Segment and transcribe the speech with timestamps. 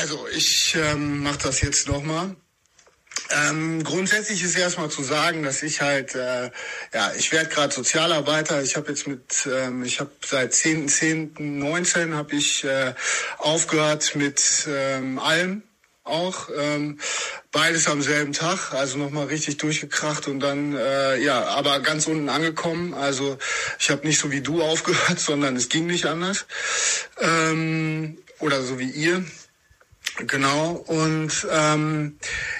[0.00, 2.34] Also ich ähm, mache das jetzt nochmal.
[3.30, 6.50] Ähm, grundsätzlich ist erstmal zu sagen, dass ich halt, äh,
[6.92, 8.62] ja, ich werde gerade Sozialarbeiter.
[8.62, 12.94] Ich habe jetzt mit, ähm, ich habe seit 10.10.19 habe ich äh,
[13.38, 15.62] aufgehört mit ähm, allem
[16.04, 16.48] auch.
[16.58, 16.98] Ähm,
[17.52, 22.28] beides am selben Tag, also nochmal richtig durchgekracht und dann, äh, ja, aber ganz unten
[22.28, 22.94] angekommen.
[22.94, 23.38] Also
[23.78, 26.46] ich habe nicht so wie du aufgehört, sondern es ging nicht anders.
[27.20, 29.24] Ähm, oder so wie ihr.
[30.18, 30.72] Genau.
[30.72, 32.18] Und ähm,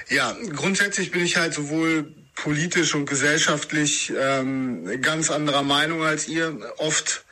[0.09, 6.59] ja, grundsätzlich bin ich halt sowohl politisch und gesellschaftlich ähm, ganz anderer Meinung als ihr.
[6.79, 7.25] Oft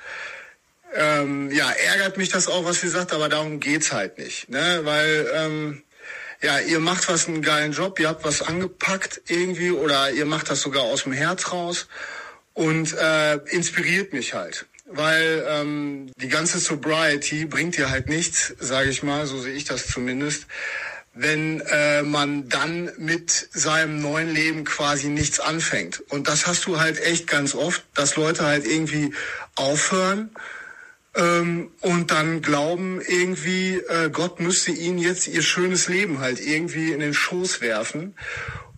[0.95, 4.49] ähm, ja, ärgert mich das auch, was ihr sagt, aber darum geht's halt nicht.
[4.49, 4.81] Ne?
[4.85, 5.83] Weil ähm,
[6.43, 10.51] ja, ihr macht was einen geilen Job, ihr habt was angepackt irgendwie oder ihr macht
[10.51, 11.87] das sogar aus dem Herz raus
[12.55, 18.91] und äh, inspiriert mich halt weil ähm, die ganze Sobriety bringt dir halt nichts, sage
[18.91, 20.47] ich mal, so sehe ich das zumindest,
[21.15, 26.01] wenn äh, man dann mit seinem neuen Leben quasi nichts anfängt.
[26.09, 29.13] Und das hast du halt echt ganz oft, dass Leute halt irgendwie
[29.57, 30.31] aufhören
[31.17, 36.93] ähm, und dann glauben irgendwie, äh, Gott müsste ihnen jetzt ihr schönes Leben halt irgendwie
[36.93, 38.15] in den Schoß werfen.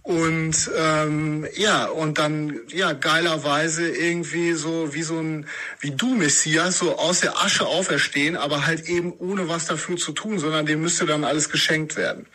[0.03, 5.47] Und ähm, ja, und dann ja geilerweise irgendwie so wie so ein
[5.78, 10.11] wie du Messias so aus der Asche auferstehen, aber halt eben ohne was dafür zu
[10.11, 12.27] tun, sondern dem müsste dann alles geschenkt werden.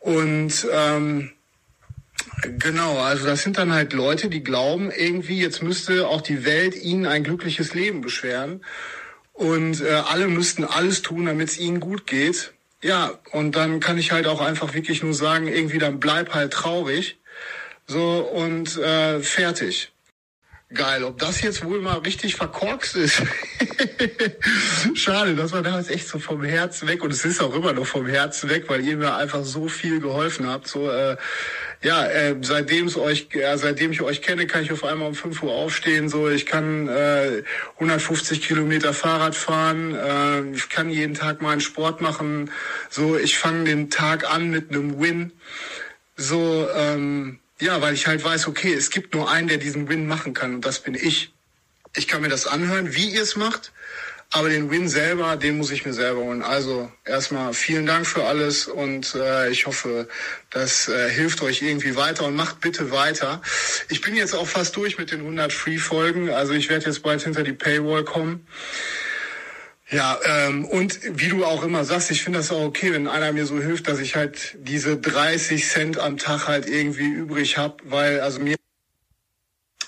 [0.00, 1.30] Und ähm,
[2.58, 6.74] Genau, also das sind dann halt Leute, die glauben irgendwie, jetzt müsste auch die Welt
[6.74, 8.62] ihnen ein glückliches Leben beschweren
[9.32, 12.53] und äh, alle müssten alles tun, damit es ihnen gut geht.
[12.84, 16.52] Ja, und dann kann ich halt auch einfach wirklich nur sagen, irgendwie dann bleib halt
[16.52, 17.16] traurig.
[17.86, 19.93] So und äh, fertig.
[20.74, 23.22] Geil, ob das jetzt wohl mal richtig verkorkst ist.
[24.94, 27.86] Schade, das war damals echt so vom Herzen weg und es ist auch immer noch
[27.86, 30.66] vom Herzen weg, weil ihr mir einfach so viel geholfen habt.
[30.66, 31.16] So, äh,
[31.82, 35.14] ja, äh, seitdem es euch, äh, seitdem ich euch kenne, kann ich auf einmal um
[35.14, 36.08] 5 Uhr aufstehen.
[36.08, 39.94] So, ich kann äh, 150 Kilometer Fahrrad fahren.
[39.94, 42.50] Äh, ich kann jeden Tag meinen Sport machen.
[42.90, 45.32] So, ich fange den Tag an mit einem Win.
[46.16, 50.06] So, ähm, ja, weil ich halt weiß, okay, es gibt nur einen, der diesen Win
[50.06, 51.32] machen kann und das bin ich.
[51.96, 53.72] Ich kann mir das anhören, wie ihr es macht.
[54.32, 56.42] Aber den Win selber, den muss ich mir selber holen.
[56.42, 60.08] Also erstmal vielen Dank für alles und äh, ich hoffe,
[60.50, 63.42] das äh, hilft euch irgendwie weiter und macht bitte weiter.
[63.88, 66.30] Ich bin jetzt auch fast durch mit den 100 Free-Folgen.
[66.30, 68.44] Also ich werde jetzt bald hinter die Paywall kommen.
[69.94, 73.32] Ja, ähm, und wie du auch immer sagst, ich finde das auch okay, wenn einer
[73.32, 77.76] mir so hilft, dass ich halt diese 30 Cent am Tag halt irgendwie übrig habe,
[77.84, 78.56] weil also mir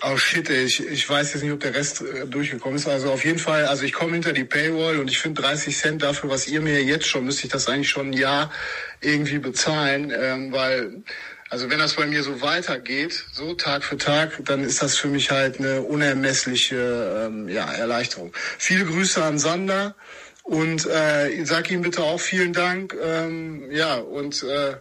[0.03, 2.87] Oh shit, ey, ich, ich weiß jetzt nicht, ob der Rest äh, durchgekommen ist.
[2.87, 6.03] Also auf jeden Fall, also ich komme hinter die Paywall und ich finde 30 Cent
[6.05, 8.53] dafür, was ihr mir jetzt schon, müsste ich das eigentlich schon ein Jahr
[9.01, 11.03] irgendwie bezahlen, ähm, weil
[11.51, 15.09] also wenn das bei mir so weitergeht, so Tag für Tag, dann ist das für
[15.09, 18.33] mich halt eine unermessliche ähm, ja, Erleichterung.
[18.59, 19.95] Viele Grüße an Sander
[20.43, 22.95] und äh, sag ihm bitte auch vielen Dank.
[23.01, 24.77] Ähm, ja, und äh,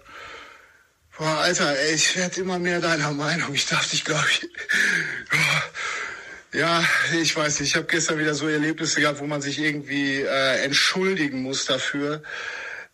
[1.18, 3.54] Boah, Alter, ey, ich werde immer mehr deiner Meinung.
[3.54, 4.50] Ich darf dich, glaube ich.
[6.54, 6.82] Ja,
[7.20, 7.72] ich weiß nicht.
[7.72, 12.24] Ich habe gestern wieder so Erlebnisse gehabt, wo man sich irgendwie äh, entschuldigen muss dafür,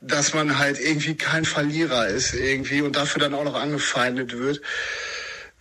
[0.02, 4.62] dass man halt irgendwie kein Verlierer ist irgendwie und dafür dann auch noch angefeindet wird.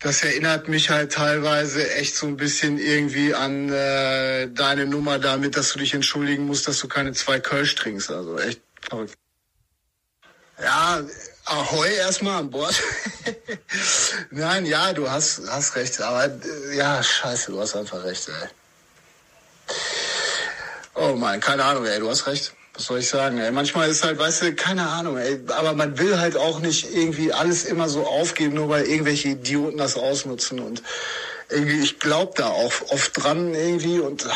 [0.01, 5.59] Das erinnert mich halt teilweise echt so ein bisschen irgendwie an äh, deine Nummer damit,
[5.59, 8.11] dass du dich entschuldigen musst, dass du keine zwei Kölsch trinkst.
[8.11, 9.15] Also echt verrückt.
[10.59, 11.03] Ja,
[11.45, 12.75] Ahoi erstmal an Bord.
[14.31, 16.01] Nein, ja, du hast, hast recht.
[16.01, 18.49] Aber äh, ja, scheiße, du hast einfach recht, ey.
[20.95, 22.55] Oh mein, keine Ahnung, ey, du hast recht.
[22.81, 23.51] Was soll ich sagen, ey?
[23.51, 25.39] Manchmal ist halt, weißt du, keine Ahnung, ey.
[25.49, 29.77] Aber man will halt auch nicht irgendwie alles immer so aufgeben, nur weil irgendwelche Idioten
[29.77, 30.61] das ausnutzen.
[30.61, 30.83] Und
[31.51, 34.27] irgendwie, ich glaube da auch oft dran irgendwie und.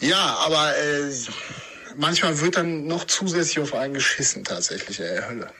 [0.00, 1.12] Ja, aber äh,
[1.96, 5.52] manchmal wird dann noch zusätzlich auf einen geschissen, tatsächlich, ey, Hölle.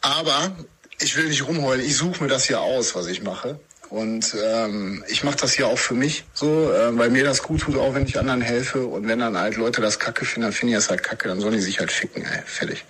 [0.00, 0.56] Aber
[1.00, 3.60] ich will nicht rumheulen, ich suche mir das hier aus, was ich mache.
[3.94, 7.60] Und ähm, ich mache das hier auch für mich so, äh, weil mir das gut
[7.60, 8.84] tut, auch wenn ich anderen helfe.
[8.84, 11.38] Und wenn dann halt Leute das kacke finden, dann finde ich das halt kacke, dann
[11.38, 12.84] sollen die sich halt ficken, ey, fertig.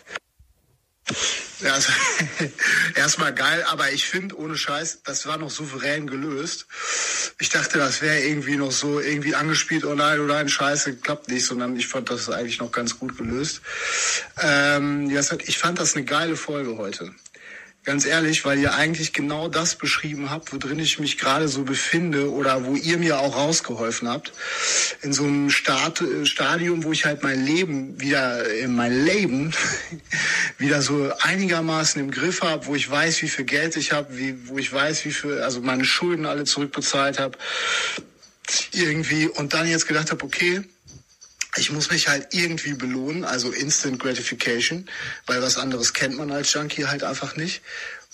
[1.61, 1.93] Ja, also,
[2.95, 6.69] erstmal geil, aber ich finde, ohne Scheiß, das war noch souverän gelöst.
[7.39, 11.29] Ich dachte, das wäre irgendwie noch so irgendwie angespielt, oh nein, oh nein, scheiße, klappt
[11.29, 13.61] nicht, sondern ich fand das eigentlich noch ganz gut gelöst.
[14.41, 15.15] Ähm,
[15.45, 17.15] ich fand das eine geile Folge heute.
[17.85, 22.33] Ganz ehrlich, weil ihr eigentlich genau das beschrieben habt, worin ich mich gerade so befinde
[22.33, 24.33] oder wo ihr mir auch rausgeholfen habt.
[25.03, 29.53] In so einem Start, Stadium, wo ich halt mein Leben wieder, in mein Leben
[30.59, 34.49] wieder so einigermaßen im Griff habe, wo ich weiß, wie viel Geld ich habe, wie,
[34.49, 37.37] wo ich weiß, wie viel, also meine Schulden alle zurückbezahlt habe.
[38.73, 40.63] Irgendwie und dann jetzt gedacht habe, okay,
[41.57, 44.89] ich muss mich halt irgendwie belohnen, also Instant Gratification,
[45.27, 47.63] weil was anderes kennt man als Junkie halt einfach nicht.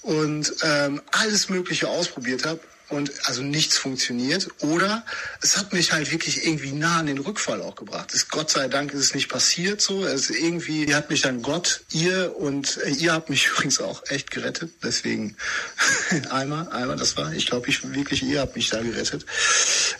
[0.02, 2.60] Und ähm, alles Mögliche ausprobiert habe
[2.90, 4.48] und also nichts funktioniert.
[4.60, 5.04] Oder
[5.40, 8.12] es hat mich halt wirklich irgendwie nah an den Rückfall auch gebracht.
[8.12, 10.04] Ist, Gott sei Dank ist es nicht passiert so.
[10.04, 14.30] Es irgendwie hat mich dann Gott, ihr und äh, ihr habt mich übrigens auch echt
[14.30, 14.72] gerettet.
[14.82, 15.36] Deswegen
[16.30, 19.24] einmal, einmal, das war, ich glaube, ich wirklich, ihr habt mich da gerettet.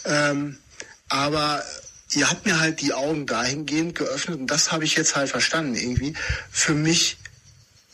[0.05, 0.59] Ähm,
[1.09, 1.63] aber
[2.13, 5.75] ihr habt mir halt die Augen dahingehend geöffnet und das habe ich jetzt halt verstanden
[5.75, 6.15] irgendwie.
[6.51, 7.19] Für mich,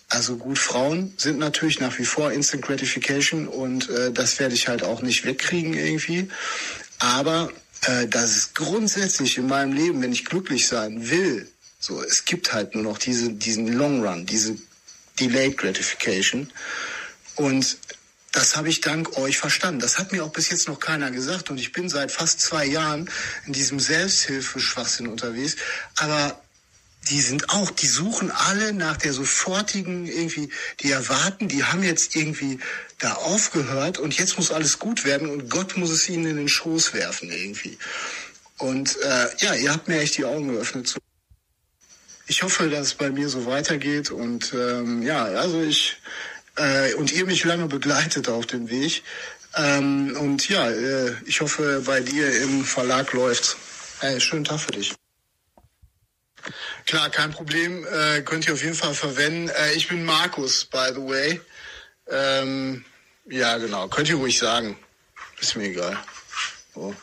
[0.08, 4.68] also gut, Frauen sind natürlich nach wie vor Instant Gratification und äh, das werde ich
[4.68, 6.28] halt auch nicht wegkriegen irgendwie.
[6.98, 7.52] Aber
[7.82, 11.48] äh, das ist grundsätzlich in meinem Leben, wenn ich glücklich sein will,
[11.78, 14.56] so, es gibt halt nur noch diese, diesen Long Run, diese
[15.20, 16.50] Delayed Gratification.
[17.36, 17.76] Und
[18.36, 19.80] das habe ich dank euch verstanden.
[19.80, 22.66] Das hat mir auch bis jetzt noch keiner gesagt und ich bin seit fast zwei
[22.66, 23.10] Jahren
[23.46, 25.56] in diesem Selbsthilfeschwachsinn unterwegs.
[25.96, 26.38] Aber
[27.08, 30.50] die sind auch, die suchen alle nach der sofortigen irgendwie,
[30.80, 32.58] die erwarten, die haben jetzt irgendwie
[32.98, 36.48] da aufgehört und jetzt muss alles gut werden und Gott muss es ihnen in den
[36.48, 37.78] Schoß werfen irgendwie.
[38.58, 40.94] Und äh, ja, ihr habt mir echt die Augen geöffnet.
[42.26, 45.96] Ich hoffe, dass es bei mir so weitergeht und ähm, ja, also ich
[46.56, 49.02] äh, und ihr mich lange begleitet auf dem Weg.
[49.54, 53.56] Ähm, und ja, äh, ich hoffe, bei dir im Verlag läuft's.
[54.00, 54.94] Hey, schönen Tag für dich.
[56.86, 57.86] Klar, kein Problem.
[57.86, 59.48] Äh, könnt ihr auf jeden Fall verwenden.
[59.48, 61.40] Äh, ich bin Markus, by the way.
[62.08, 62.84] Ähm,
[63.28, 63.88] ja, genau.
[63.88, 64.78] Könnt ihr ruhig sagen.
[65.40, 65.98] Ist mir egal.
[66.74, 66.94] So.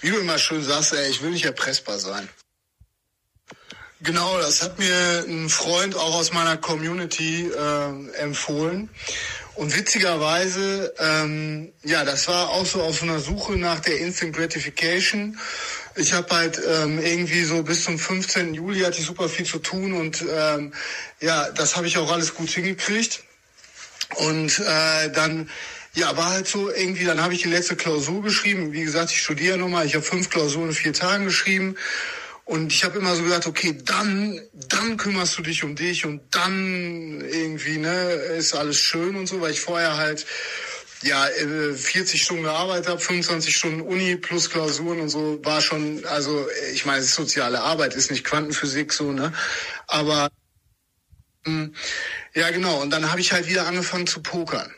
[0.00, 2.28] Wie du immer schön sagst, ey, ich will nicht erpressbar sein.
[4.04, 8.90] Genau, das hat mir ein Freund auch aus meiner Community äh, empfohlen.
[9.54, 14.34] Und witzigerweise, ähm, ja, das war auch so auf so einer Suche nach der Instant
[14.34, 15.38] Gratification.
[15.94, 18.54] Ich habe halt ähm, irgendwie so bis zum 15.
[18.54, 20.72] Juli hatte ich super viel zu tun und ähm,
[21.20, 23.22] ja, das habe ich auch alles gut hingekriegt.
[24.16, 25.48] Und äh, dann
[25.94, 28.72] ja, war halt so irgendwie, dann habe ich die letzte Klausur geschrieben.
[28.72, 29.86] Wie gesagt, ich studiere nochmal.
[29.86, 31.76] Ich habe fünf Klausuren in vier Tagen geschrieben.
[32.52, 34.38] Und ich habe immer so gesagt, okay, dann,
[34.68, 39.40] dann kümmerst du dich um dich und dann irgendwie, ne, ist alles schön und so,
[39.40, 40.26] weil ich vorher halt
[41.02, 41.26] ja
[41.74, 46.46] 40 äh, Stunden gearbeitet habe, 25 Stunden Uni plus Klausuren und so war schon, also
[46.74, 49.32] ich meine, soziale Arbeit, ist nicht Quantenphysik so, ne?
[49.86, 50.28] Aber
[51.46, 51.74] hm,
[52.34, 52.82] ja, genau.
[52.82, 54.70] Und dann habe ich halt wieder angefangen zu pokern.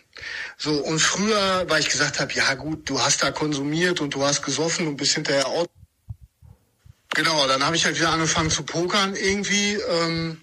[0.57, 4.23] So, und früher, weil ich gesagt habe, ja gut, du hast da konsumiert und du
[4.23, 5.69] hast gesoffen und bist hinterher out
[7.15, 9.75] Genau, dann habe ich halt wieder angefangen zu pokern irgendwie.
[9.75, 10.41] Ähm,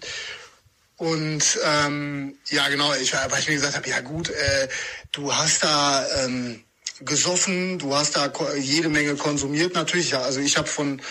[0.96, 4.68] und ähm, ja, genau, ich, weil ich mir gesagt habe, ja gut, äh,
[5.12, 6.64] du hast da ähm,
[7.00, 10.12] gesoffen, du hast da jede Menge konsumiert natürlich.
[10.12, 11.02] Ja, also ich habe von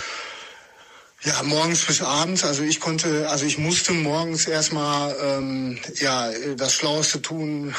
[1.24, 2.44] ja, morgens bis abends.
[2.44, 7.76] Also ich konnte, also ich musste morgens erstmal ähm, ja das Schlaueste tun,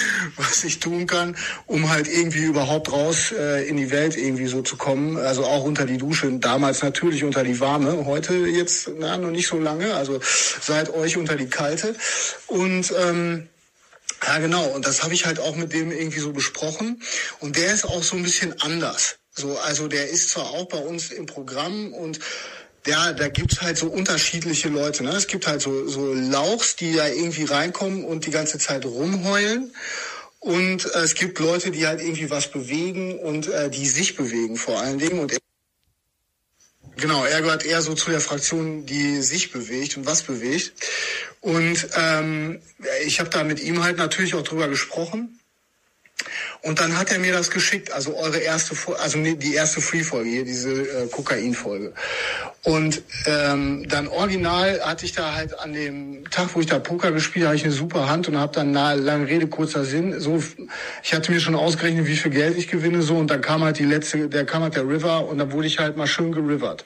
[0.36, 4.62] was ich tun kann, um halt irgendwie überhaupt raus äh, in die Welt irgendwie so
[4.62, 5.16] zu kommen.
[5.16, 6.30] Also auch unter die Dusche.
[6.38, 9.94] Damals natürlich unter die warme, heute jetzt na, noch nicht so lange.
[9.94, 10.20] Also
[10.60, 11.94] seit euch unter die kalte.
[12.46, 13.48] Und ähm,
[14.26, 14.64] ja, genau.
[14.68, 17.02] Und das habe ich halt auch mit dem irgendwie so besprochen.
[17.40, 19.18] Und der ist auch so ein bisschen anders.
[19.38, 22.20] So, also der ist zwar auch bei uns im Programm und
[22.86, 25.04] ja, da gibt's halt so unterschiedliche Leute.
[25.04, 25.10] Ne?
[25.10, 29.72] Es gibt halt so, so Lauchs, die da irgendwie reinkommen und die ganze Zeit rumheulen.
[30.40, 34.56] Und äh, es gibt Leute, die halt irgendwie was bewegen und äh, die sich bewegen
[34.56, 35.18] vor allen Dingen.
[35.18, 35.38] Und er,
[36.96, 40.72] genau, er gehört eher so zu der Fraktion, die sich bewegt und was bewegt.
[41.40, 42.60] Und ähm,
[43.04, 45.40] ich habe da mit ihm halt natürlich auch drüber gesprochen.
[46.62, 50.44] Und dann hat er mir das geschickt, also eure erste, also die erste Free-Folge hier,
[50.44, 51.92] diese äh, Kokain-Folge.
[52.64, 57.12] Und ähm, dann original hatte ich da halt an dem Tag, wo ich da Poker
[57.12, 60.18] gespielt habe, ich eine super Hand und habe dann nahe, lange Rede, kurzer Sinn.
[60.18, 60.42] So,
[61.02, 63.78] ich hatte mir schon ausgerechnet, wie viel Geld ich gewinne, so und dann kam halt
[63.78, 66.84] die letzte, der kam halt der River und dann wurde ich halt mal schön gerivert.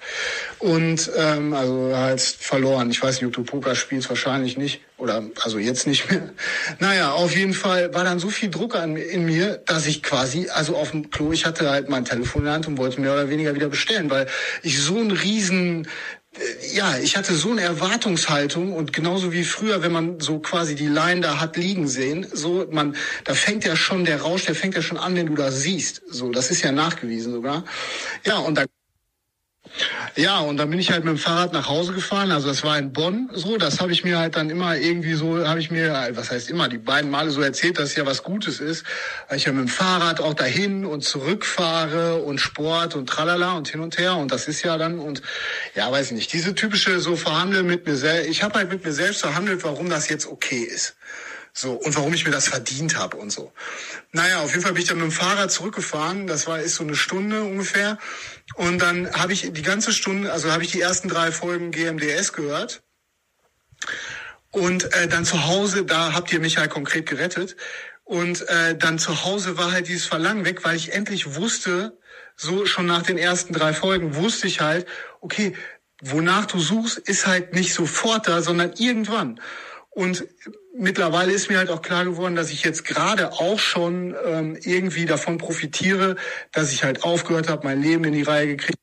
[0.58, 2.90] Und ähm, also halt verloren.
[2.90, 4.82] Ich weiß nicht, ob du Poker spielst, wahrscheinlich nicht.
[5.00, 6.30] Oder also jetzt nicht mehr.
[6.78, 10.48] Naja, auf jeden Fall war dann so viel Druck an, in mir, dass ich quasi,
[10.48, 13.12] also auf dem Klo, ich hatte halt mein Telefon in der Hand und wollte mehr
[13.12, 14.26] oder weniger wieder bestellen, weil
[14.62, 15.88] ich so einen riesen
[16.72, 20.86] ja, ich hatte so eine Erwartungshaltung und genauso wie früher, wenn man so quasi die
[20.86, 24.76] Line da hat liegen sehen, so man, da fängt ja schon der Rausch, der fängt
[24.76, 26.02] ja schon an, wenn du das siehst.
[26.08, 27.64] So, das ist ja nachgewiesen sogar.
[28.24, 28.64] Ja, und da
[30.16, 32.30] ja, und dann bin ich halt mit dem Fahrrad nach Hause gefahren.
[32.30, 33.56] Also das war in Bonn so.
[33.56, 36.68] Das habe ich mir halt dann immer irgendwie so, habe ich mir, was heißt immer,
[36.68, 38.84] die beiden Male so erzählt, dass es ja was Gutes ist.
[39.28, 43.68] Weil ich ja mit dem Fahrrad auch dahin und zurückfahre und Sport und tralala und
[43.68, 44.16] hin und her.
[44.16, 45.22] Und das ist ja dann, und
[45.74, 48.30] ja, weiß ich nicht, diese typische so Verhandeln mit mir selbst.
[48.30, 50.96] Ich habe halt mit mir selbst verhandelt, warum das jetzt okay ist.
[51.52, 53.52] So, und warum ich mir das verdient habe und so.
[54.12, 56.26] Naja, auf jeden Fall bin ich dann mit dem Fahrrad zurückgefahren.
[56.26, 57.98] Das war ist so eine Stunde ungefähr.
[58.54, 62.32] Und dann habe ich die ganze Stunde, also habe ich die ersten drei Folgen GMDS
[62.32, 62.82] gehört.
[64.50, 67.56] Und äh, dann zu Hause, da habt ihr mich halt konkret gerettet.
[68.04, 71.96] Und äh, dann zu Hause war halt dieses Verlangen weg, weil ich endlich wusste,
[72.36, 74.86] so schon nach den ersten drei Folgen wusste ich halt,
[75.20, 75.54] okay,
[76.02, 79.40] wonach du suchst, ist halt nicht sofort da, sondern irgendwann.
[79.90, 80.24] Und
[80.76, 85.06] mittlerweile ist mir halt auch klar geworden, dass ich jetzt gerade auch schon ähm, irgendwie
[85.06, 86.16] davon profitiere,
[86.52, 88.80] dass ich halt aufgehört habe, mein Leben in die Reihe gekriegt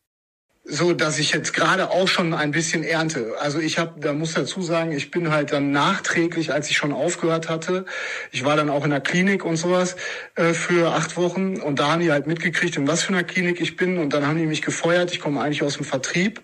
[0.69, 3.35] so dass ich jetzt gerade auch schon ein bisschen ernte.
[3.39, 6.91] Also ich habe, da muss dazu sagen, ich bin halt dann nachträglich, als ich schon
[6.91, 7.85] aufgehört hatte,
[8.31, 9.95] ich war dann auch in der Klinik und sowas
[10.35, 13.61] äh, für acht Wochen und da haben die halt mitgekriegt, in was für einer Klinik
[13.61, 15.11] ich bin und dann haben die mich gefeuert.
[15.13, 16.41] Ich komme eigentlich aus dem Vertrieb.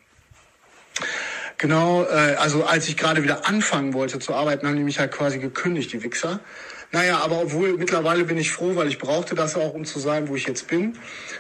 [1.58, 5.12] Genau, äh, also als ich gerade wieder anfangen wollte zu arbeiten, haben die mich halt
[5.12, 6.40] quasi gekündigt, die Wichser.
[6.94, 10.28] Naja, aber obwohl mittlerweile bin ich froh, weil ich brauchte das auch, um zu sein,
[10.28, 10.96] wo ich jetzt bin.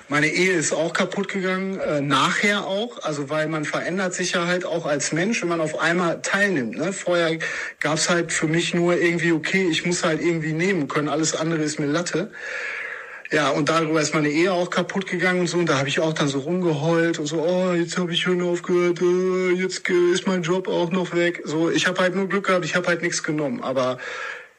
[0.09, 4.47] Meine Ehe ist auch kaputt gegangen, äh, nachher auch, also weil man verändert sich ja
[4.47, 6.77] halt auch als Mensch, wenn man auf einmal teilnimmt.
[6.77, 6.91] Ne?
[6.91, 7.37] Vorher
[7.79, 11.61] gab's halt für mich nur irgendwie, okay, ich muss halt irgendwie nehmen können, alles andere
[11.61, 12.31] ist mir Latte.
[13.33, 15.57] Ja, und darüber ist meine Ehe auch kaputt gegangen und so.
[15.57, 18.43] Und da habe ich auch dann so rumgeheult und so, oh, jetzt habe ich schon
[18.43, 21.41] aufgehört, äh, jetzt ist mein Job auch noch weg.
[21.43, 23.63] So, ich habe halt nur Glück gehabt, ich habe halt nichts genommen.
[23.63, 23.97] Aber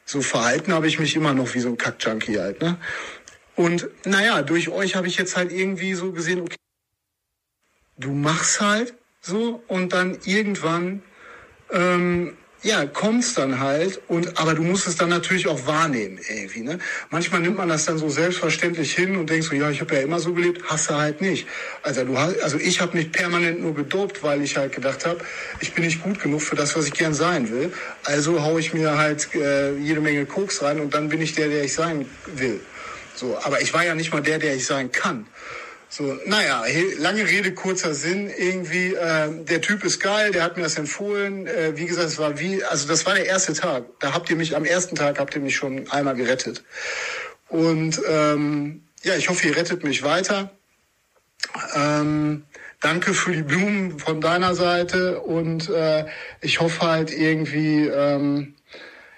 [0.03, 2.75] so verhalten habe ich mich immer noch wie so ein Kack-Junkie halt, ne?
[3.55, 6.57] Und naja, durch euch habe ich jetzt halt irgendwie so gesehen, okay,
[7.97, 11.01] du machst halt so und dann irgendwann
[11.71, 12.35] ähm,
[12.65, 16.79] ja, kommt's dann halt und aber du musst es dann natürlich auch wahrnehmen irgendwie, ne?
[17.11, 20.01] Manchmal nimmt man das dann so selbstverständlich hin und denkst so, ja, ich habe ja
[20.01, 21.47] immer so gelebt, hast du halt nicht.
[21.83, 25.19] Also du hast, also ich habe nicht permanent nur gedopt, weil ich halt gedacht habe,
[25.59, 27.71] ich bin nicht gut genug für das, was ich gern sein will.
[28.03, 31.49] Also hau ich mir halt äh, jede Menge Koks rein und dann bin ich der,
[31.49, 32.59] der ich sein will.
[33.13, 35.27] So, aber ich war ja nicht mal der, der ich sein kann.
[35.97, 36.65] So, naja,
[36.97, 38.29] lange Rede, kurzer Sinn.
[38.29, 41.47] Irgendwie, äh, der Typ ist geil, der hat mir das empfohlen.
[41.47, 43.85] Äh, wie gesagt, es war wie, also das war der erste Tag.
[44.01, 46.65] Da habt ihr mich, am ersten Tag habt ihr mich schon einmal gerettet.
[47.47, 50.51] Und ähm, ja, ich hoffe, ihr rettet mich weiter.
[51.73, 52.43] Ähm,
[52.81, 56.07] danke für die Blumen von deiner Seite und äh,
[56.41, 58.55] ich hoffe halt irgendwie, ähm,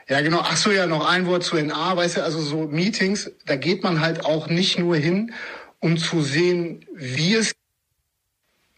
[0.07, 3.31] ja genau, ach so ja, noch ein Wort zu NA, weißt du, also so Meetings,
[3.47, 5.33] da geht man halt auch nicht nur hin
[5.79, 7.53] um zu sehen, wie es,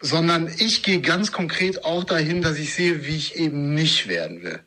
[0.02, 4.44] sondern ich gehe ganz konkret auch dahin, dass ich sehe, wie ich eben nicht werden
[4.44, 4.60] will.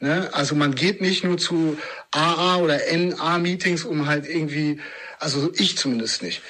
[0.00, 0.28] Ne?
[0.32, 1.78] Also man geht nicht nur zu
[2.12, 4.80] AA oder NA-Meetings, um halt irgendwie,
[5.18, 6.42] also ich zumindest nicht,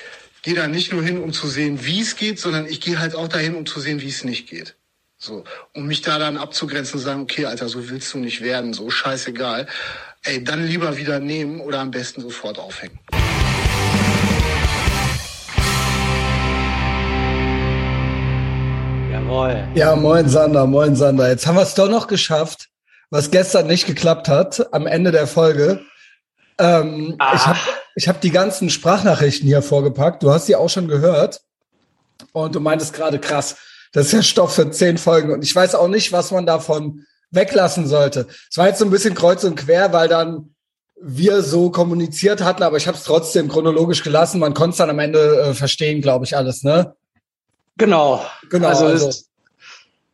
[0.43, 3.15] gehe da nicht nur hin, um zu sehen, wie es geht, sondern ich gehe halt
[3.15, 4.77] auch dahin, um zu sehen, wie es nicht geht.
[5.21, 8.73] So, um mich da dann abzugrenzen und sagen, okay, Alter, so willst du nicht werden,
[8.73, 9.67] so scheißegal.
[10.23, 13.01] Ey, dann lieber wieder nehmen oder am besten sofort aufhängen.
[19.29, 19.69] Jawohl.
[19.75, 21.29] Ja, moin Sander, moin Sander.
[21.29, 22.71] Jetzt haben wir es doch noch geschafft,
[23.11, 25.83] was gestern nicht geklappt hat, am Ende der Folge.
[26.57, 27.35] Ähm, ah.
[27.35, 27.59] ich habe
[28.17, 30.23] hab die ganzen Sprachnachrichten hier vorgepackt.
[30.23, 31.43] Du hast sie auch schon gehört.
[32.33, 33.57] Und du meintest gerade krass,
[33.93, 35.31] das ist ja Stoff für zehn Folgen.
[35.31, 38.29] Und ich weiß auch nicht, was man davon weglassen sollte.
[38.51, 40.55] Es war jetzt so ein bisschen kreuz und quer, weil dann
[40.99, 44.41] wir so kommuniziert hatten, aber ich habe es trotzdem chronologisch gelassen.
[44.41, 46.95] Man konnte es dann am Ende äh, verstehen, glaube ich, alles, ne?
[47.79, 48.25] Genau.
[48.51, 48.69] Genau.
[48.69, 49.31] Also, also ist,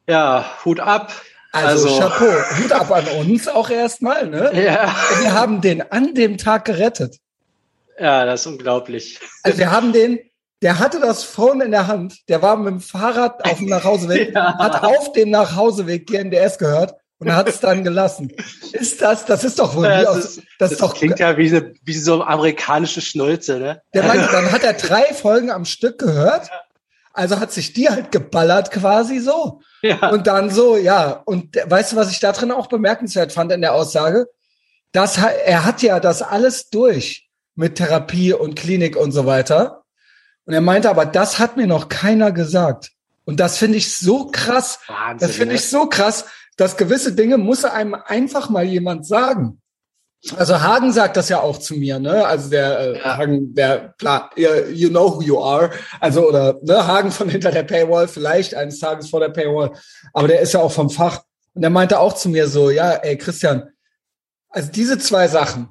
[0.08, 1.12] ja, Hut ab.
[1.52, 4.50] Also, also Chapeau, Hut ab an uns auch erstmal, ne?
[4.64, 4.94] Ja.
[5.20, 7.18] Wir haben den an dem Tag gerettet.
[7.98, 9.20] Ja, das ist unglaublich.
[9.42, 10.18] Also wir haben den,
[10.62, 14.32] der hatte das Phone in der Hand, der war mit dem Fahrrad auf dem Nachhauseweg,
[14.34, 14.58] ja.
[14.58, 18.32] hat auf dem Nachhauseweg GNDS gehört und hat es dann gelassen.
[18.72, 21.36] Ist das, das ist doch wohl ja, das, aus, das, das ist doch klingt ja
[21.36, 23.82] wie, so, wie so amerikanische Schnulze, ne?
[23.94, 26.50] Der meinte, dann hat er drei Folgen am Stück gehört.
[27.14, 29.62] Also hat sich die halt geballert quasi so.
[29.82, 30.10] Ja.
[30.10, 31.22] Und dann so, ja.
[31.24, 34.26] Und weißt du, was ich da drin auch bemerkenswert fand in der Aussage?
[34.92, 39.84] Das, er hat ja das alles durch mit Therapie und Klinik und so weiter.
[40.44, 42.90] Und er meinte aber, das hat mir noch keiner gesagt.
[43.24, 44.80] Und das finde ich so krass.
[44.88, 49.60] Wahnsinn, das finde ich so krass, dass gewisse Dinge muss einem einfach mal jemand sagen.
[50.36, 52.26] Also Hagen sagt das ja auch zu mir, ne?
[52.26, 53.16] Also der äh, ja.
[53.18, 55.70] Hagen, der klar, you know who you are.
[56.00, 59.72] Also oder ne, Hagen von hinter der Paywall, vielleicht eines Tages vor der Paywall,
[60.12, 61.22] aber der ist ja auch vom Fach.
[61.54, 63.70] Und der meinte auch zu mir so, ja, ey Christian,
[64.48, 65.68] also diese zwei Sachen.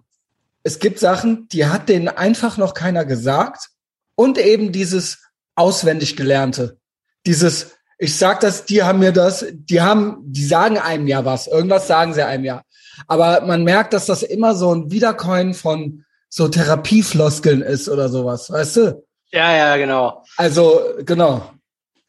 [0.61, 3.69] Es gibt Sachen, die hat denen einfach noch keiner gesagt
[4.15, 5.23] und eben dieses
[5.55, 6.77] auswendig gelernte.
[7.25, 7.71] Dieses
[8.03, 11.87] ich sag das, die haben mir das, die haben, die sagen einem ja was, irgendwas
[11.87, 12.63] sagen sie einem ja.
[13.07, 18.49] Aber man merkt, dass das immer so ein Wiedercoin von so Therapiefloskeln ist oder sowas,
[18.49, 19.05] weißt du?
[19.31, 20.23] Ja, ja, genau.
[20.37, 21.51] Also, genau.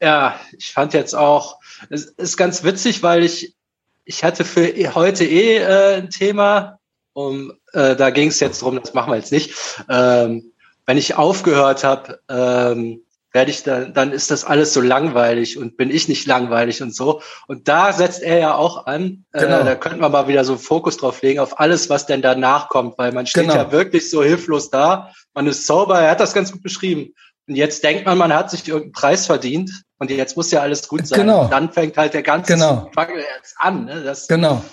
[0.01, 3.55] Ja, ich fand jetzt auch, es ist ganz witzig, weil ich,
[4.03, 6.79] ich hatte für heute eh äh, ein Thema,
[7.13, 9.53] um, äh, da ging es jetzt drum, das machen wir jetzt nicht.
[9.89, 10.51] Ähm,
[10.85, 13.04] wenn ich aufgehört habe, ähm,
[13.35, 16.95] werde ich dann, dann ist das alles so langweilig und bin ich nicht langweilig und
[16.95, 17.21] so.
[17.47, 19.25] Und da setzt er ja auch an.
[19.33, 19.59] Äh, genau.
[19.59, 22.21] Äh, da könnten wir mal wieder so einen Fokus drauf legen, auf alles, was denn
[22.21, 23.55] danach kommt, weil man steht genau.
[23.55, 25.11] ja wirklich so hilflos da.
[25.33, 27.13] Man ist sauber, er hat das ganz gut beschrieben.
[27.47, 30.87] Und jetzt denkt man, man hat sich irgendeinen Preis verdient und jetzt muss ja alles
[30.87, 31.19] gut sein.
[31.19, 31.43] Genau.
[31.43, 32.89] Und dann fängt halt der ganze genau.
[32.95, 33.85] jetzt an.
[33.85, 34.01] Ne?
[34.03, 34.63] Das genau.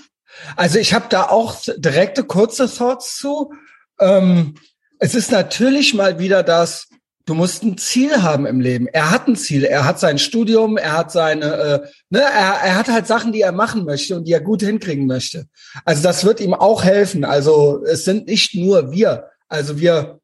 [0.57, 3.53] Also ich habe da auch direkte kurze Thoughts zu.
[3.99, 4.55] Ähm,
[5.01, 6.89] es ist natürlich mal wieder das,
[7.25, 8.89] Du musst ein Ziel haben im Leben.
[8.89, 9.65] Er hat ein Ziel.
[9.65, 13.43] Er hat sein Studium, er hat seine, äh, ne, er, er hat halt Sachen, die
[13.43, 15.47] er machen möchte und die er gut hinkriegen möchte.
[15.85, 17.25] Also das wird ihm auch helfen.
[17.25, 19.29] Also es sind nicht nur wir.
[19.49, 20.21] Also wir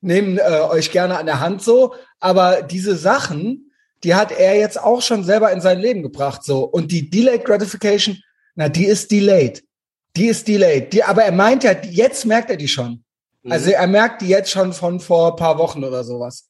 [0.00, 3.70] nehmen äh, euch gerne an der Hand so, aber diese Sachen,
[4.02, 6.64] die hat er jetzt auch schon selber in sein Leben gebracht so.
[6.64, 8.18] Und die Delayed Gratification,
[8.54, 9.62] na, die ist delayed.
[10.16, 10.92] Die ist delayed.
[10.92, 13.04] Die, aber er meint ja, jetzt merkt er die schon.
[13.42, 13.52] Mhm.
[13.52, 16.48] Also er merkt die jetzt schon von vor paar Wochen oder sowas.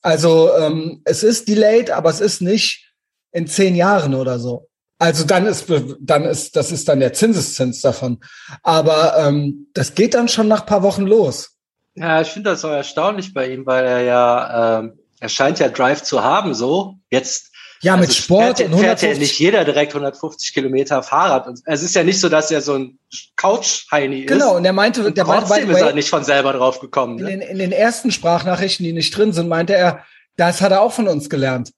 [0.00, 2.92] Also ähm, es ist delayed, aber es ist nicht
[3.30, 4.68] in zehn Jahren oder so.
[4.98, 5.66] Also dann ist
[6.00, 8.20] dann ist das ist dann der Zinseszins davon.
[8.62, 11.56] Aber ähm, das geht dann schon nach paar Wochen los.
[11.94, 15.68] Ja, ich finde das so erstaunlich bei ihm, weil er ja ähm, er scheint ja
[15.68, 16.54] Drive zu haben.
[16.54, 17.51] So jetzt
[17.82, 19.00] ja, mit also Sport fährt, und 150.
[19.00, 21.48] fährt ja nicht jeder direkt 150 Kilometer Fahrrad.
[21.64, 22.98] Es ist ja nicht so, dass er so ein
[23.36, 24.28] Couch-Heini ist.
[24.28, 27.16] Genau, und er meinte, und der trotzdem meinte, ist er nicht von selber drauf gekommen.
[27.16, 27.32] Ne?
[27.32, 30.04] In, den, in den ersten Sprachnachrichten, die nicht drin sind, meinte er,
[30.36, 31.72] das hat er auch von uns gelernt.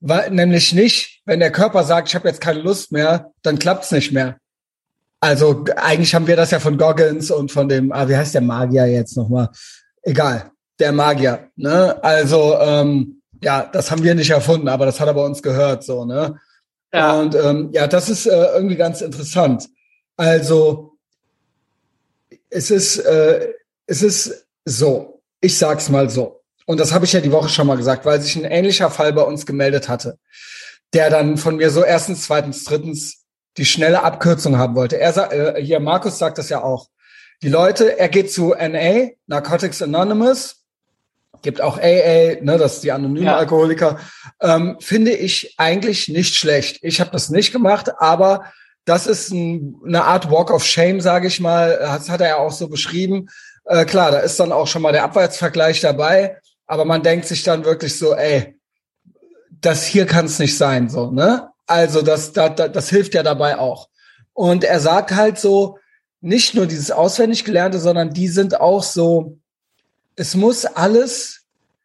[0.00, 3.92] Weil, nämlich nicht, wenn der Körper sagt, ich habe jetzt keine Lust mehr, dann klappt's
[3.92, 4.36] nicht mehr.
[5.20, 8.42] Also eigentlich haben wir das ja von Goggins und von dem, ah, wie heißt der
[8.42, 9.48] Magier jetzt nochmal?
[10.02, 11.48] Egal, der Magier.
[11.56, 11.96] Ne?
[12.02, 15.84] Also ähm, ja, das haben wir nicht erfunden, aber das hat er bei uns gehört,
[15.84, 16.40] so, ne?
[16.92, 17.20] Ja.
[17.20, 19.68] Und ähm, ja, das ist äh, irgendwie ganz interessant.
[20.16, 20.96] Also,
[22.50, 23.52] es ist, äh,
[23.86, 26.42] es ist so, ich sag's mal so.
[26.66, 29.12] Und das habe ich ja die Woche schon mal gesagt, weil sich ein ähnlicher Fall
[29.12, 30.18] bei uns gemeldet hatte,
[30.94, 33.24] der dann von mir so erstens, zweitens, drittens
[33.58, 34.98] die schnelle Abkürzung haben wollte.
[34.98, 36.88] Er sagt, äh, hier Markus sagt das ja auch.
[37.42, 40.63] Die Leute, er geht zu NA, Narcotics Anonymous,
[41.44, 43.36] gibt auch AA, ne, das ist die anonymen ja.
[43.36, 44.00] Alkoholiker,
[44.40, 46.78] ähm, finde ich eigentlich nicht schlecht.
[46.82, 48.52] Ich habe das nicht gemacht, aber
[48.84, 51.78] das ist ein, eine Art Walk of Shame, sage ich mal.
[51.80, 53.28] Das hat er ja auch so beschrieben.
[53.64, 57.44] Äh, klar, da ist dann auch schon mal der Abwärtsvergleich dabei, aber man denkt sich
[57.44, 58.58] dann wirklich so, ey,
[59.60, 61.48] das hier kann es nicht sein, so, ne?
[61.66, 63.88] Also das, das, das hilft ja dabei auch.
[64.34, 65.78] Und er sagt halt so,
[66.20, 69.38] nicht nur dieses auswendig gelernte, sondern die sind auch so,
[70.16, 71.42] es muss alles,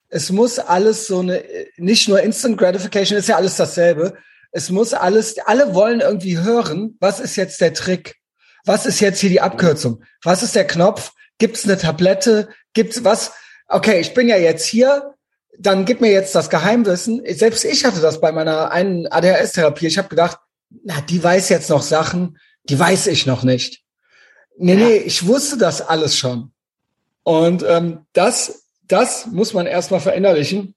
[0.10, 1.44] es muss alles so eine,
[1.78, 4.16] nicht nur Instant Gratification, ist ja alles dasselbe.
[4.52, 8.16] Es muss alles, alle wollen irgendwie hören, was ist jetzt der Trick?
[8.66, 10.04] Was ist jetzt hier die Abkürzung?
[10.24, 11.12] Was ist der Knopf?
[11.38, 12.50] Gibt's eine Tablette?
[12.74, 13.32] Gibt's was?
[13.68, 15.14] Okay, ich bin ja jetzt hier,
[15.58, 17.22] dann gib mir jetzt das Geheimwissen.
[17.28, 19.88] Selbst ich hatte das bei meiner einen ADHS-Therapie.
[19.88, 20.40] Ich habe gedacht,
[20.84, 23.84] na, die weiß jetzt noch Sachen, die weiß ich noch nicht.
[24.58, 26.52] Nee, nee, ich wusste das alles schon.
[27.30, 30.74] Und ähm, das, das muss man erstmal verinnerlichen.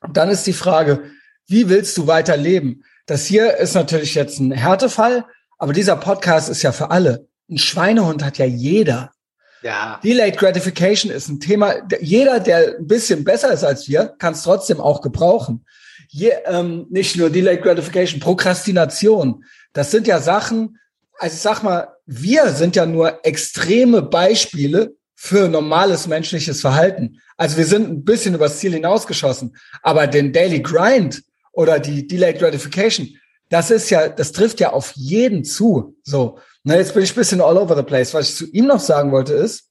[0.00, 1.02] Und dann ist die Frage,
[1.46, 2.82] wie willst du weiter leben?
[3.04, 5.26] Das hier ist natürlich jetzt ein Härtefall,
[5.58, 7.26] aber dieser Podcast ist ja für alle.
[7.50, 9.12] Ein Schweinehund hat ja jeder.
[9.60, 10.00] Ja.
[10.02, 11.74] Delayed Gratification ist ein Thema.
[12.00, 15.66] Jeder, der ein bisschen besser ist als wir, kann es trotzdem auch gebrauchen.
[16.08, 19.44] Je, ähm, nicht nur Delayed Gratification, Prokrastination.
[19.74, 20.78] Das sind ja Sachen,
[21.18, 27.20] also ich sag mal, wir sind ja nur extreme Beispiele für normales menschliches Verhalten.
[27.36, 32.40] Also wir sind ein bisschen übers Ziel hinausgeschossen, aber den Daily Grind oder die Delayed
[32.40, 33.16] Gratification,
[33.48, 35.96] das ist ja, das trifft ja auf jeden zu.
[36.02, 38.12] So, na, jetzt bin ich ein bisschen all over the place.
[38.14, 39.68] Was ich zu ihm noch sagen wollte ist,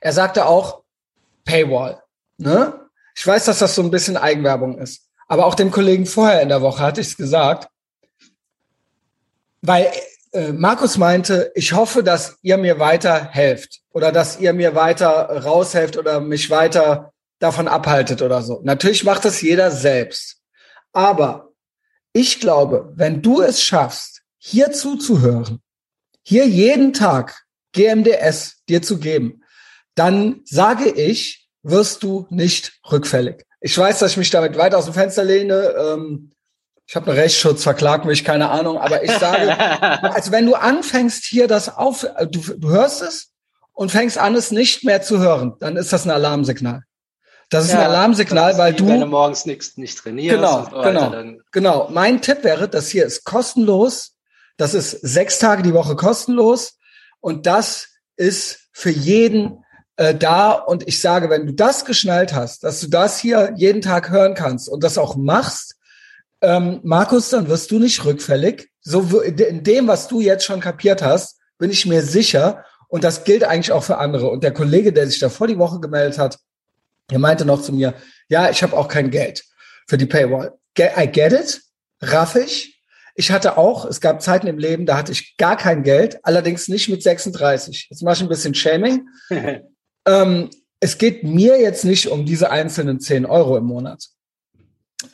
[0.00, 0.84] er sagte auch
[1.44, 2.00] Paywall.
[2.36, 2.74] Ne?
[3.16, 6.48] Ich weiß, dass das so ein bisschen Eigenwerbung ist, aber auch dem Kollegen vorher in
[6.48, 7.68] der Woche hatte ich es gesagt,
[9.62, 9.90] weil
[10.32, 15.44] äh, Markus meinte, ich hoffe, dass ihr mir weiter helft oder dass ihr mir weiter
[15.44, 18.60] raushelft oder mich weiter davon abhaltet oder so.
[18.64, 20.38] Natürlich macht das jeder selbst.
[20.92, 21.52] Aber
[22.12, 25.60] ich glaube, wenn du es schaffst, hier zuzuhören,
[26.22, 29.42] hier jeden Tag GMDS dir zu geben,
[29.94, 33.44] dann sage ich, wirst du nicht rückfällig.
[33.60, 35.74] Ich weiß, dass ich mich damit weit aus dem Fenster lehne.
[35.76, 36.30] Ähm,
[36.88, 38.78] ich habe einen Rechtsschutz, verklag mich, keine Ahnung.
[38.78, 39.54] Aber ich sage,
[40.14, 43.28] also wenn du anfängst hier das auf, äh, du, du hörst es
[43.74, 46.84] und fängst an, es nicht mehr zu hören, dann ist das ein Alarmsignal.
[47.50, 50.36] Das ist ja, ein Alarmsignal, weil du wenn du morgens nichts nicht trainierst.
[50.36, 51.88] Genau, so genau, genau.
[51.90, 54.14] Mein Tipp wäre, das hier ist kostenlos.
[54.56, 56.78] Das ist sechs Tage die Woche kostenlos
[57.20, 59.62] und das ist für jeden
[59.96, 60.52] äh, da.
[60.52, 64.34] Und ich sage, wenn du das geschnallt hast, dass du das hier jeden Tag hören
[64.34, 65.77] kannst und das auch machst,
[66.40, 68.70] ähm, Markus, dann wirst du nicht rückfällig.
[68.80, 72.64] So in dem, was du jetzt schon kapiert hast, bin ich mir sicher.
[72.88, 74.30] Und das gilt eigentlich auch für andere.
[74.30, 76.38] Und der Kollege, der sich da vor die Woche gemeldet hat,
[77.10, 77.94] er meinte noch zu mir,
[78.28, 79.44] ja, ich habe auch kein Geld
[79.86, 80.54] für die Paywall.
[80.78, 81.60] I get it,
[82.02, 82.82] raff ich.
[83.14, 86.68] Ich hatte auch, es gab Zeiten im Leben, da hatte ich gar kein Geld, allerdings
[86.68, 87.88] nicht mit 36.
[87.90, 89.08] Jetzt mache ich ein bisschen Shaming.
[90.06, 94.06] ähm, es geht mir jetzt nicht um diese einzelnen 10 Euro im Monat.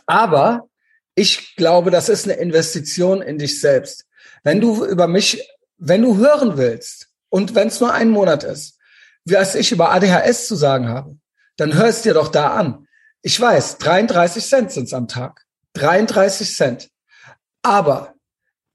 [0.04, 0.68] Aber
[1.14, 4.06] ich glaube, das ist eine Investition in dich selbst.
[4.42, 5.48] Wenn du über mich,
[5.78, 8.78] wenn du hören willst und wenn es nur ein Monat ist,
[9.24, 11.16] was ich über ADHS zu sagen habe,
[11.56, 12.86] dann hör es dir doch da an.
[13.22, 15.44] Ich weiß, 33 Cent sind's am Tag.
[15.74, 16.90] 33 Cent.
[17.62, 18.14] Aber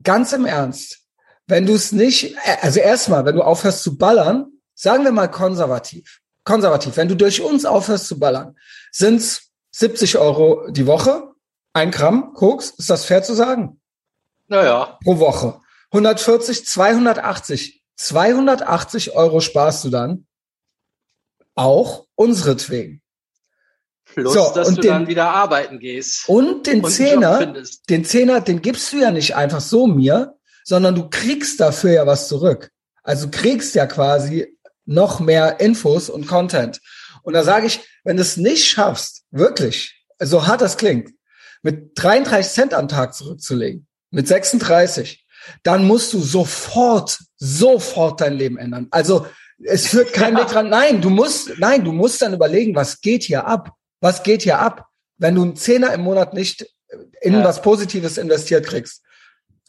[0.02, 1.00] ganz im Ernst,
[1.46, 6.22] wenn du es nicht, also erstmal, wenn du aufhörst zu ballern, sagen wir mal konservativ.
[6.44, 8.58] Konservativ, wenn du durch uns aufhörst zu ballern,
[8.92, 11.29] sind's 70 Euro die Woche,
[11.74, 13.80] ein Gramm Koks, ist das fair zu sagen?
[14.48, 14.98] Naja.
[15.04, 15.62] Pro Woche.
[15.92, 17.84] 140, 280.
[17.96, 20.26] 280 Euro sparst du dann
[21.56, 23.02] auch unseretwegen.
[24.06, 26.28] Plus, so, dass du den, dann wieder arbeiten gehst.
[26.28, 27.54] Und den und Zehner,
[27.90, 32.08] den Zehner, den gibst du ja nicht einfach so mir, sondern du kriegst dafür ja
[32.08, 32.72] was zurück.
[33.04, 36.80] Also kriegst ja quasi noch mehr Infos und Content.
[37.22, 41.12] Und da sage ich, wenn du es nicht schaffst, wirklich, so hart das klingt,
[41.62, 45.26] mit 33 Cent am Tag zurückzulegen, mit 36,
[45.64, 48.88] dann musst du sofort, sofort dein Leben ändern.
[48.92, 49.28] Also
[49.64, 50.70] es führt kein Weg dran.
[50.70, 53.72] Nein, du musst, nein, du musst dann überlegen, was geht hier ab?
[54.02, 54.86] Was geht hier ab?
[55.18, 56.66] Wenn du einen Zehner im Monat nicht
[57.22, 57.44] in ja.
[57.44, 59.04] was Positives investiert kriegst.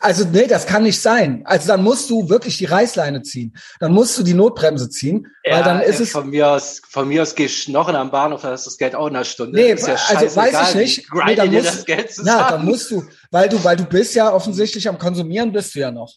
[0.02, 1.42] Also, nee, das kann nicht sein.
[1.44, 3.54] Also, dann musst du wirklich die Reißleine ziehen.
[3.80, 6.12] Dann musst du die Notbremse ziehen, ja, weil dann ist es.
[6.12, 8.70] Von mir aus, von mir aus gehst du noch in am Bahnhof, da hast du
[8.70, 9.58] das Geld auch in einer Stunde.
[9.58, 11.06] Nee, ja also weiß ich nicht.
[11.26, 12.38] Nee, dann musst, das Geld zusammen.
[12.38, 15.80] Ja, dann musst du, weil du, weil du bist ja offensichtlich am Konsumieren bist du
[15.80, 16.14] ja noch.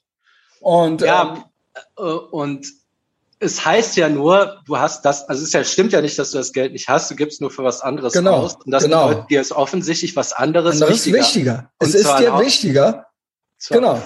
[0.61, 1.43] Und, ja, ähm,
[1.97, 2.65] äh, und
[3.43, 6.37] es heißt ja nur, du hast das, also es ja, stimmt ja nicht, dass du
[6.37, 8.55] das Geld nicht hast, du gibst nur für was anderes genau, aus.
[8.55, 9.09] Und das genau.
[9.09, 11.19] bedeutet dir ist offensichtlich was anderes anderes wichtiger.
[11.19, 11.71] wichtiger.
[11.79, 13.07] Es ist dir wichtiger.
[13.69, 14.01] Genau.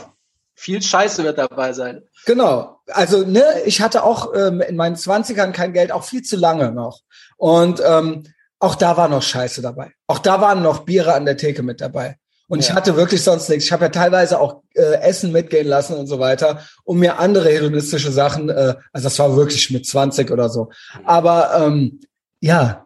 [0.56, 2.02] Viel Scheiße wird dabei sein.
[2.26, 2.80] Genau.
[2.88, 6.72] Also, ne, ich hatte auch ähm, in meinen Zwanzigern kein Geld, auch viel zu lange
[6.72, 7.02] noch.
[7.38, 8.24] Und ähm,
[8.60, 9.91] auch da war noch Scheiße dabei.
[10.08, 12.17] Auch da waren noch Biere an der Theke mit dabei.
[12.48, 12.70] Und ja.
[12.70, 13.65] ich hatte wirklich sonst nichts.
[13.65, 17.50] Ich habe ja teilweise auch äh, Essen mitgehen lassen und so weiter, um mir andere
[17.50, 20.72] hedonistische Sachen, äh, also das war wirklich mit 20 oder so.
[21.04, 22.00] Aber ähm,
[22.39, 22.86] ja,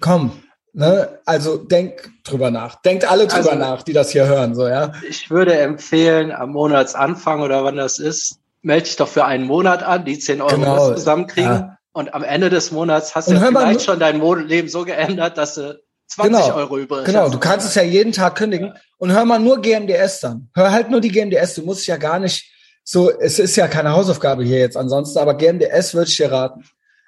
[0.00, 1.20] komm, ne?
[1.24, 2.80] Also denk drüber nach.
[2.82, 4.92] Denkt alle drüber also, nach, die das hier hören, so ja.
[5.08, 9.82] Ich würde empfehlen, am Monatsanfang oder wann das ist, melde dich doch für einen Monat
[9.82, 10.94] an, die 10 Euro genau.
[10.94, 11.52] zusammenkriegen.
[11.52, 11.78] Ja.
[11.92, 15.54] Und am Ende des Monats hast du ja vielleicht schon dein Leben so geändert, dass
[15.54, 17.04] du 20 genau, Euro übrig.
[17.04, 20.48] Genau, du kannst es ja jeden Tag kündigen und hör mal nur GMDS dann.
[20.54, 21.54] Hör halt nur die GMDS.
[21.54, 22.50] Du musst ja gar nicht
[22.84, 26.64] so, es ist ja keine Hausaufgabe hier jetzt ansonsten, aber GMDS würde ich dir raten.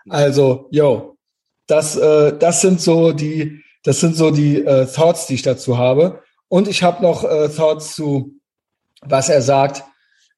[0.09, 1.14] Also, yo,
[1.67, 5.79] das, äh, das sind so die, das sind so die äh, Thoughts, die ich dazu
[5.79, 6.23] habe.
[6.49, 8.35] Und ich habe noch äh, Thoughts zu,
[9.01, 9.83] was er sagt.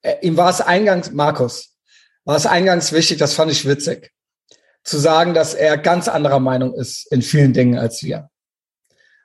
[0.03, 1.77] Äh, ihm war es eingangs, Markus,
[2.25, 4.13] war es eingangs wichtig, das fand ich witzig,
[4.83, 8.31] zu sagen, dass er ganz anderer Meinung ist in vielen Dingen als wir.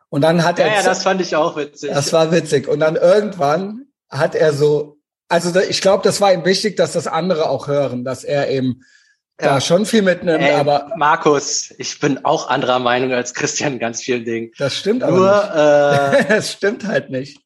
[0.10, 0.76] Und dann hat ja, er.
[0.76, 1.90] Ja, das fand ich auch witzig.
[1.92, 2.68] Das war witzig.
[2.68, 4.98] Und dann irgendwann hat er so,
[5.30, 8.82] also ich glaube, das war ihm wichtig, dass das andere auch hören, dass er eben
[9.42, 9.54] ja.
[9.54, 10.44] da schon viel mitnimmt.
[10.44, 14.52] Ey, aber Markus, ich bin auch anderer Meinung als Christian in ganz vielen Dingen.
[14.58, 16.30] Das stimmt aber Nur, nicht.
[16.30, 17.40] Äh, es stimmt halt nicht.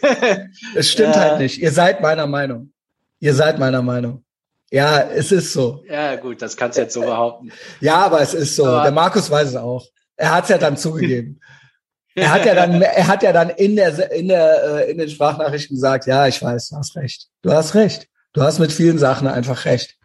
[0.74, 1.60] es stimmt halt nicht.
[1.60, 2.72] Ihr seid meiner Meinung.
[3.20, 4.24] Ihr seid meiner Meinung.
[4.70, 5.84] Ja, es ist so.
[5.88, 7.52] Ja, gut, das kannst du jetzt so behaupten.
[7.80, 8.64] Ja, aber es ist so.
[8.64, 9.86] Aber Der Markus weiß es auch.
[10.16, 11.40] Er hat es ja dann zugegeben.
[12.14, 15.08] er hat ja dann, er hat ja dann in der, in der, äh, in den
[15.08, 17.28] Sprachnachrichten gesagt, ja, ich weiß, du hast recht.
[17.42, 18.08] Du hast recht.
[18.32, 19.96] Du hast mit vielen Sachen einfach recht.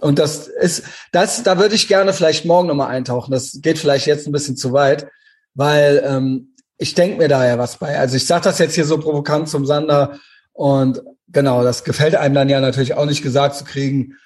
[0.00, 3.30] Und das ist, das, da würde ich gerne vielleicht morgen nochmal eintauchen.
[3.30, 5.06] Das geht vielleicht jetzt ein bisschen zu weit,
[5.54, 7.98] weil ähm, ich denke mir da ja was bei.
[7.98, 10.18] Also ich sage das jetzt hier so provokant zum Sander
[10.52, 14.16] und genau, das gefällt einem dann ja natürlich auch nicht gesagt zu kriegen,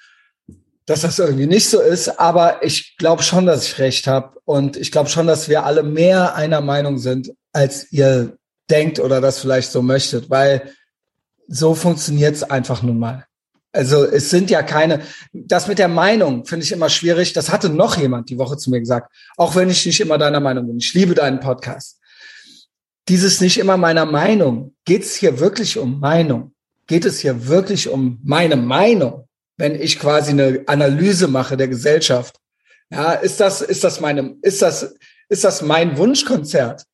[0.86, 2.20] dass das irgendwie nicht so ist.
[2.20, 5.82] Aber ich glaube schon, dass ich recht habe und ich glaube schon, dass wir alle
[5.82, 8.38] mehr einer Meinung sind, als ihr
[8.70, 10.72] denkt oder das vielleicht so möchtet, weil
[11.48, 13.26] so funktioniert's einfach nun mal.
[13.72, 15.02] Also es sind ja keine,
[15.32, 17.32] das mit der Meinung finde ich immer schwierig.
[17.34, 20.40] Das hatte noch jemand die Woche zu mir gesagt, auch wenn ich nicht immer deiner
[20.40, 20.78] Meinung bin.
[20.78, 22.00] Ich liebe deinen Podcast.
[23.08, 24.74] Dieses nicht immer meiner Meinung.
[24.84, 26.54] Geht es hier wirklich um Meinung?
[26.86, 29.28] Geht es hier wirklich um meine Meinung?
[29.56, 32.36] Wenn ich quasi eine Analyse mache der Gesellschaft,
[32.90, 34.94] ja, ist das, ist das meine, ist das,
[35.28, 36.84] ist das mein Wunschkonzert?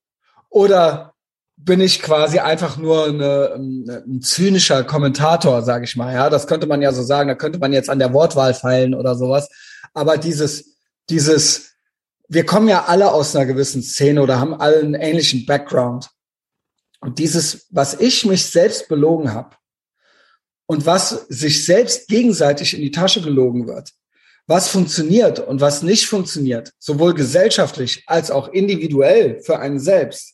[0.49, 1.12] Oder
[1.57, 6.15] bin ich quasi einfach nur eine, ein zynischer Kommentator, sage ich mal.
[6.15, 7.29] Ja, das könnte man ja so sagen.
[7.29, 9.49] Da könnte man jetzt an der Wortwahl feilen oder sowas.
[9.95, 10.77] Aber dieses,
[11.09, 11.73] dieses,
[12.29, 16.09] wir kommen ja alle aus einer gewissen Szene oder haben alle einen ähnlichen Background.
[17.01, 19.57] Und dieses, was ich mich selbst belogen habe
[20.67, 23.93] und was sich selbst gegenseitig in die Tasche gelogen wird,
[24.47, 30.32] was funktioniert und was nicht funktioniert, sowohl gesellschaftlich als auch individuell für einen selbst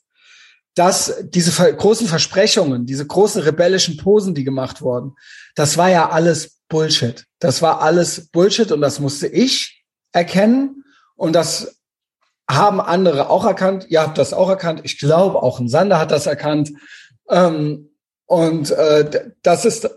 [0.79, 5.17] dass diese großen Versprechungen, diese großen rebellischen Posen, die gemacht wurden,
[5.57, 7.25] das war ja alles Bullshit.
[7.41, 10.85] Das war alles Bullshit und das musste ich erkennen
[11.17, 11.81] und das
[12.49, 13.87] haben andere auch erkannt.
[13.89, 14.83] Ihr habt das auch erkannt.
[14.85, 16.71] Ich glaube, auch ein Sander hat das erkannt.
[17.29, 17.91] Ähm,
[18.27, 19.91] und äh, das ist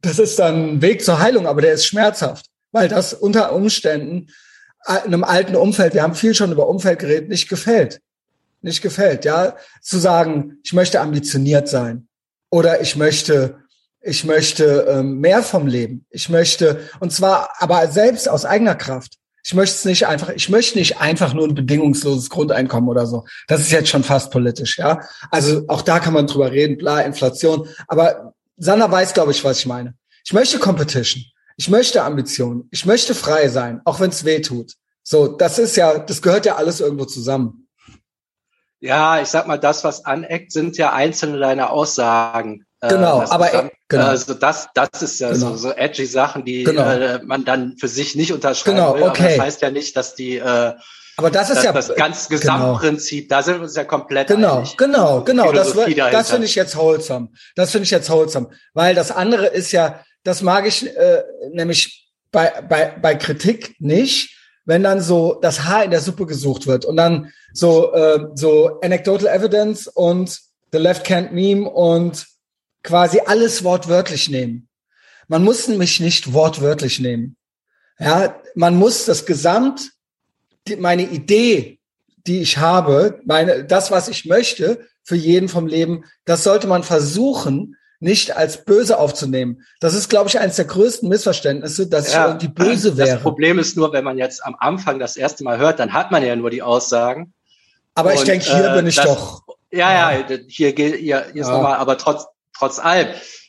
[0.00, 4.28] das ist dann ein Weg zur Heilung, aber der ist schmerzhaft, weil das unter Umständen
[4.86, 8.00] einem alten Umfeld, wir haben viel schon über Umfeld geredet, nicht gefällt
[8.62, 12.08] nicht gefällt, ja, zu sagen, ich möchte ambitioniert sein
[12.50, 13.58] oder ich möchte,
[14.00, 16.06] ich möchte ähm, mehr vom Leben.
[16.10, 19.14] Ich möchte, und zwar aber selbst aus eigener Kraft.
[19.42, 23.24] Ich möchte es nicht einfach, ich möchte nicht einfach nur ein bedingungsloses Grundeinkommen oder so.
[23.48, 25.00] Das ist jetzt schon fast politisch, ja.
[25.30, 27.66] Also auch da kann man drüber reden, bla, Inflation.
[27.88, 29.94] Aber Sanna weiß, glaube ich, was ich meine.
[30.24, 31.24] Ich möchte Competition.
[31.56, 32.68] Ich möchte Ambition.
[32.70, 34.74] Ich möchte frei sein, auch wenn es weh tut.
[35.02, 37.59] So, das ist ja, das gehört ja alles irgendwo zusammen.
[38.80, 42.64] Ja, ich sag mal, das, was aneckt, sind ja einzelne deiner Aussagen.
[42.80, 44.06] Äh, genau, aber dann, genau.
[44.06, 45.50] Also das, das ist ja genau.
[45.50, 46.88] so, so edgy Sachen, die genau.
[46.88, 49.02] äh, man dann für sich nicht unterschreiben genau, will.
[49.02, 49.22] Okay.
[49.22, 50.72] Aber das heißt ja nicht, dass die äh,
[51.20, 52.40] aber das ist das, ja das ganz genau.
[52.40, 54.78] Gesamtprinzip, da sind wir uns ja komplett genau, einig.
[54.78, 57.28] Genau, genau, das, das finde ich jetzt wholesome.
[57.56, 62.08] Das finde ich jetzt wholesome, weil das andere ist ja, das mag ich äh, nämlich
[62.32, 64.34] bei, bei, bei Kritik nicht,
[64.70, 68.78] wenn dann so das Haar in der Suppe gesucht wird und dann so, äh, so
[68.82, 72.24] Anecdotal Evidence und The Left Can't Meme und
[72.84, 74.68] quasi alles wortwörtlich nehmen.
[75.26, 77.34] Man muss mich nicht wortwörtlich nehmen.
[77.98, 79.90] Ja, man muss das Gesamt,
[80.68, 81.80] die, meine Idee,
[82.28, 86.84] die ich habe, meine, das, was ich möchte für jeden vom Leben, das sollte man
[86.84, 89.62] versuchen, nicht als böse aufzunehmen.
[89.78, 93.10] Das ist, glaube ich, eines der größten Missverständnisse, dass ja, ich irgendwie böse wäre.
[93.10, 96.10] Das Problem ist nur, wenn man jetzt am Anfang das erste Mal hört, dann hat
[96.10, 97.34] man ja nur die Aussagen.
[97.94, 99.42] Aber und, ich denke, hier äh, bin ich das, doch.
[99.70, 101.52] Ja, ja, hier, hier, hier ist ja.
[101.52, 102.24] nochmal, aber trotz,
[102.56, 103.08] trotz allem,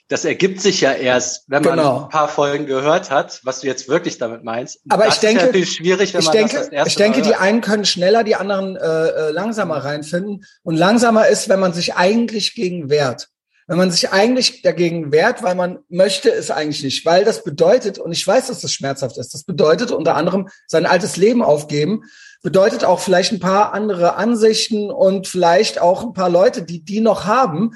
[0.10, 2.04] das ergibt sich ja erst, wenn man genau.
[2.04, 4.82] ein paar Folgen gehört hat, was du jetzt wirklich damit meinst.
[4.90, 6.96] Aber das ich denke, ist natürlich schwierig, wenn ich man denke, das, das erste Ich
[6.98, 10.44] denke, Mal die einen können schneller, die anderen äh, äh, langsamer reinfinden.
[10.64, 13.31] Und langsamer ist, wenn man sich eigentlich gegen wehrt
[13.72, 18.00] wenn man sich eigentlich dagegen wehrt, weil man möchte es eigentlich nicht, weil das bedeutet,
[18.00, 22.04] und ich weiß, dass das schmerzhaft ist, das bedeutet unter anderem sein altes Leben aufgeben,
[22.44, 27.00] bedeutet auch vielleicht ein paar andere Ansichten und vielleicht auch ein paar Leute, die die
[27.00, 27.72] noch haben,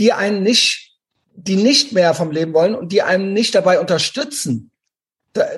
[0.00, 0.96] die einen nicht,
[1.36, 4.72] die nicht mehr vom Leben wollen und die einem nicht dabei unterstützen.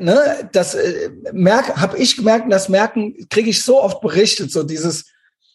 [0.01, 4.65] Ne, das äh, habe ich gemerkt, und das merken kriege ich so oft berichtet, so
[4.65, 5.07] dieses,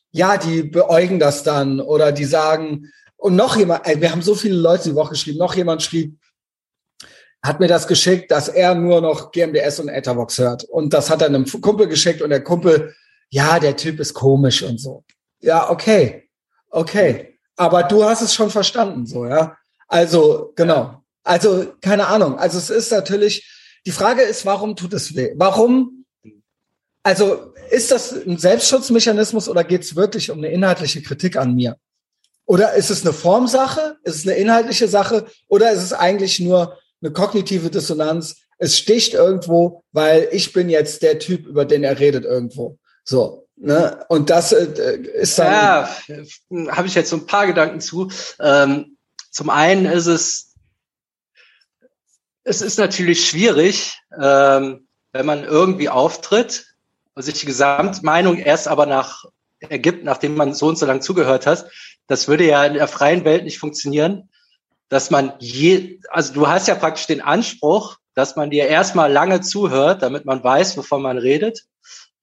[0.09, 2.89] ja, die beäugen das dann oder die sagen,
[3.23, 6.19] und noch jemand, ey, wir haben so viele Leute die Woche geschrieben, noch jemand schrieb,
[7.41, 10.65] hat mir das geschickt, dass er nur noch GMDS und Etherbox hört.
[10.65, 12.93] Und das hat er einem Kumpel geschickt und der Kumpel,
[13.29, 15.05] ja, der Typ ist komisch und so.
[15.39, 16.29] Ja, okay.
[16.69, 17.39] Okay.
[17.55, 19.55] Aber du hast es schon verstanden, so, ja.
[19.87, 21.01] Also, genau.
[21.23, 22.37] Also, keine Ahnung.
[22.37, 23.49] Also, es ist natürlich,
[23.85, 25.31] die Frage ist, warum tut es weh?
[25.37, 26.05] Warum?
[27.03, 31.77] Also, ist das ein Selbstschutzmechanismus oder geht es wirklich um eine inhaltliche Kritik an mir?
[32.45, 33.97] Oder ist es eine Formsache?
[34.03, 35.25] Ist es eine inhaltliche Sache?
[35.47, 38.37] Oder ist es eigentlich nur eine kognitive Dissonanz?
[38.57, 42.77] Es sticht irgendwo, weil ich bin jetzt der Typ, über den er redet irgendwo.
[43.03, 43.47] So.
[43.55, 44.03] Ne?
[44.09, 45.51] Und das äh, ist dann.
[45.51, 45.89] Ja,
[46.69, 48.11] habe ich jetzt so ein paar Gedanken zu.
[48.39, 48.97] Ähm,
[49.31, 50.53] zum einen ist es,
[52.43, 56.75] es ist natürlich schwierig, ähm, wenn man irgendwie auftritt
[57.13, 59.25] und sich die Gesamtmeinung erst aber nach
[59.59, 61.69] ergibt, nachdem man so und so lange zugehört hat.
[62.07, 64.29] Das würde ja in der freien Welt nicht funktionieren,
[64.89, 69.41] dass man je, also du hast ja praktisch den Anspruch, dass man dir erstmal lange
[69.41, 71.65] zuhört, damit man weiß, wovon man redet.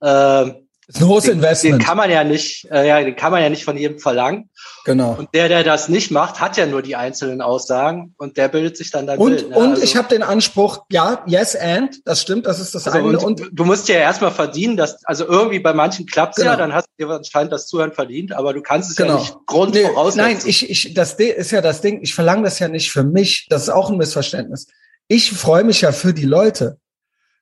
[0.02, 1.80] Ähm, ist ein hohes den, Investment.
[1.80, 4.50] Den kann man ja nicht, äh, ja, den kann man ja nicht von jedem verlangen.
[4.84, 5.14] Genau.
[5.18, 8.76] Und der, der das nicht macht, hat ja nur die einzelnen Aussagen und der bildet
[8.76, 9.50] sich dann da und, Bild.
[9.50, 9.56] Ne?
[9.56, 12.98] Und also, ich habe den Anspruch, ja, yes and, das stimmt, das ist das also
[12.98, 13.18] eine.
[13.18, 16.50] Und, und, du musst ja erstmal verdienen, dass, also irgendwie bei manchen klappt's genau.
[16.50, 19.14] ja, dann hast du dir anscheinend das Zuhören verdient, aber du kannst es genau.
[19.14, 20.26] ja nicht grundvoraussetzen.
[20.26, 23.04] Nee, nein, ich, ich, das ist ja das Ding, ich verlange das ja nicht für
[23.04, 24.66] mich, das ist auch ein Missverständnis.
[25.06, 26.78] Ich freue mich ja für die Leute,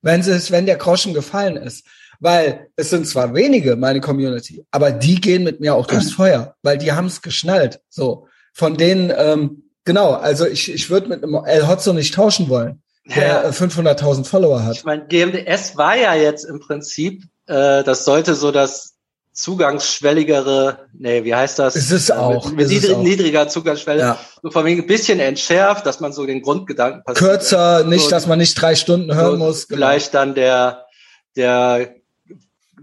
[0.02, 1.84] wenn es, wenn der Groschen gefallen ist.
[2.20, 6.57] Weil es sind zwar wenige, meine Community, aber die gehen mit mir auch durchs Feuer,
[6.62, 7.81] weil die haben es geschnallt.
[7.88, 12.48] So, von denen, ähm, genau, also ich, ich würde mit einem El Hotzo nicht tauschen
[12.48, 13.48] wollen, der ja.
[13.50, 14.76] 500.000 Follower hat.
[14.76, 18.98] Ich meine, GMDS war ja jetzt im Prinzip, äh, das sollte so das
[19.38, 21.76] zugangsschwelligere, nee, wie heißt das?
[21.76, 22.46] Es ist auch.
[22.46, 24.00] Mit, mit niedrig, niedriger Zugangsschwelle.
[24.00, 24.18] Ja.
[24.42, 27.31] So von wegen ein bisschen entschärft, dass man so den Grundgedanken passiert.
[27.31, 29.68] Kürzer, nicht, so, dass man nicht drei Stunden hören so muss.
[29.68, 29.76] Genau.
[29.76, 30.87] Vielleicht dann der,
[31.37, 31.94] der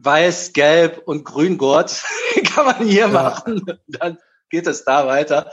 [0.05, 2.03] Weiß, Gelb und Grüngurt
[2.53, 3.07] kann man hier ja.
[3.07, 3.65] machen.
[3.87, 4.17] Dann
[4.49, 5.51] geht es da weiter.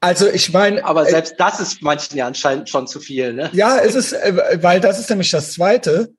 [0.00, 3.48] Also ich meine, aber selbst äh, das ist manchen ja anscheinend schon zu viel, ne?
[3.54, 6.12] Ja, es ist, äh, weil das ist nämlich das Zweite.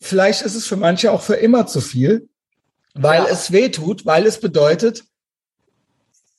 [0.00, 2.28] Vielleicht ist es für manche auch für immer zu viel,
[2.94, 3.28] weil ja.
[3.28, 5.02] es weh tut, weil es bedeutet,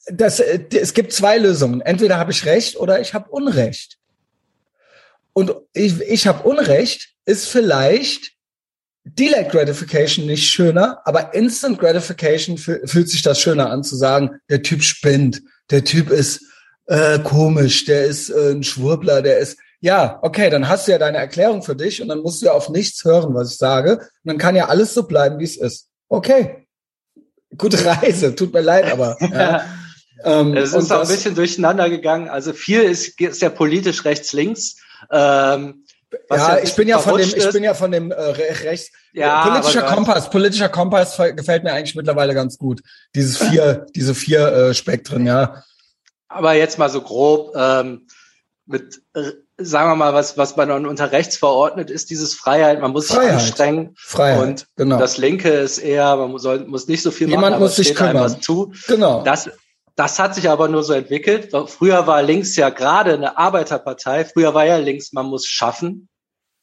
[0.09, 1.81] dass äh, es gibt zwei Lösungen.
[1.81, 3.97] Entweder habe ich Recht oder ich habe Unrecht.
[5.33, 8.33] Und ich, ich habe Unrecht ist vielleicht
[9.15, 14.61] Delayed Gratification nicht schöner, aber Instant Gratification fühlt sich das schöner an zu sagen, der
[14.61, 15.41] Typ spinnt,
[15.71, 16.41] der Typ ist
[16.87, 20.97] äh, komisch, der ist äh, ein Schwurbler, der ist ja, okay, dann hast du ja
[20.97, 23.97] deine Erklärung für dich und dann musst du ja auf nichts hören, was ich sage.
[23.97, 25.87] Und dann kann ja alles so bleiben, wie es ist.
[26.09, 26.67] Okay.
[27.57, 29.15] Gute Reise, tut mir leid, aber.
[29.31, 29.63] Ja.
[30.25, 32.27] ähm, es ist auch ein bisschen durcheinander gegangen.
[32.27, 34.75] Also viel ist, ist ja politisch rechts-links.
[35.09, 35.85] Ähm,
[36.29, 38.91] ja, ja ich bin ja von dem, ich bin ja von dem äh, rechts.
[39.13, 42.81] Ja, politischer Kompass, politischer Kompass gefällt mir eigentlich mittlerweile ganz gut.
[43.15, 45.63] Dieses vier, diese vier äh, Spektren, ja.
[46.27, 48.07] Aber jetzt mal so grob ähm,
[48.65, 52.81] mit, äh, sagen wir mal, was was man unter rechts verordnet, ist dieses Freiheit.
[52.81, 53.39] Man muss Freiheit.
[53.39, 53.95] sich anstrengen.
[53.97, 54.41] Freiheit.
[54.41, 54.99] Und genau.
[54.99, 58.41] das Linke ist eher, man muss, muss nicht so viel Jemand machen, muss sich kümmern.
[58.41, 58.73] zu.
[58.87, 59.23] Genau.
[59.23, 59.49] Das
[59.99, 61.51] das hat sich aber nur so entwickelt.
[61.67, 64.23] Früher war links ja gerade eine Arbeiterpartei.
[64.23, 66.07] Früher war ja links, man muss schaffen.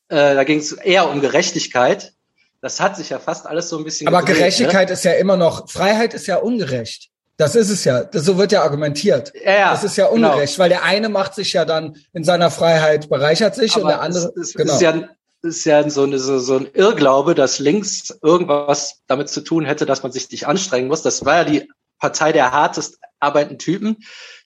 [0.09, 2.15] Äh, da ging es eher um Gerechtigkeit.
[2.63, 4.09] Das hat sich ja fast alles so ein bisschen.
[4.09, 4.95] Aber gedreht, Gerechtigkeit ne?
[4.95, 7.11] ist ja immer noch, Freiheit ist ja ungerecht.
[7.37, 8.05] Das ist es ja.
[8.05, 9.35] Das, so wird ja argumentiert.
[9.45, 10.63] Ja, das ist ja ungerecht, genau.
[10.63, 14.01] weil der eine macht sich ja dann in seiner Freiheit, bereichert sich aber und der
[14.01, 14.33] andere.
[14.35, 14.73] Es, es genau.
[14.73, 15.09] ist ja
[15.43, 19.85] ist ja so, eine, so, so ein Irrglaube, dass links irgendwas damit zu tun hätte,
[19.85, 21.03] dass man sich nicht anstrengen muss.
[21.03, 21.69] Das war ja die
[21.99, 23.99] Partei der hartest arbeitenden Typen,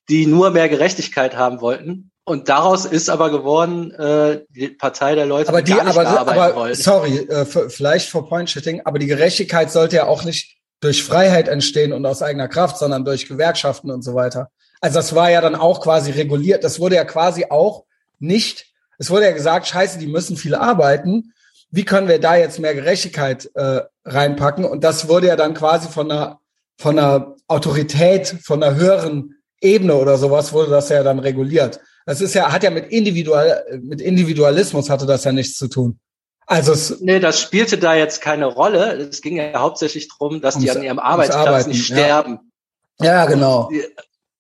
[0.09, 2.11] die nur mehr Gerechtigkeit haben wollten.
[2.25, 5.99] Und daraus ist aber geworden äh, die Partei der Leute, aber die, die gar nicht
[5.99, 6.75] aber, arbeiten aber, wollen.
[6.75, 11.93] Sorry, äh, vielleicht for Point-Shitting, aber die Gerechtigkeit sollte ja auch nicht durch Freiheit entstehen
[11.93, 14.51] und aus eigener Kraft, sondern durch Gewerkschaften und so weiter.
[14.81, 16.65] Also das war ja dann auch quasi reguliert.
[16.65, 17.85] Das wurde ja quasi auch
[18.19, 18.67] nicht,
[18.99, 21.33] es wurde ja gesagt, scheiße, die müssen viel arbeiten.
[21.71, 24.65] Wie können wir da jetzt mehr Gerechtigkeit äh, reinpacken?
[24.65, 26.40] Und das wurde ja dann quasi von einer,
[26.81, 31.79] von einer Autorität, von einer höheren Ebene oder sowas, wurde das ja dann reguliert.
[32.07, 36.01] Das ist ja, hat ja mit Individual, mit Individualismus hatte das ja nichts zu tun.
[36.47, 38.95] Also es, nee, das spielte da jetzt keine Rolle.
[38.95, 42.51] Es ging ja hauptsächlich darum, dass die an ihrem Arbeitsplatz nicht sterben.
[42.99, 43.71] Ja, ja genau.